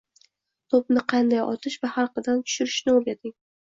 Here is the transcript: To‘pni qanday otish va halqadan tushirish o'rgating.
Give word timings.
To‘pni 0.75 1.03
qanday 1.15 1.43
otish 1.43 1.79
va 1.87 1.95
halqadan 2.01 2.45
tushirish 2.47 2.85
o'rgating. 2.99 3.41